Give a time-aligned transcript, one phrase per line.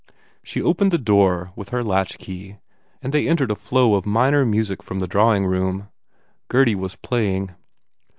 [0.41, 2.57] She opened the door with her latchkey
[3.03, 5.89] and they entered a flow of minor music from the drawing room.
[6.47, 7.53] Gurdy was play ing.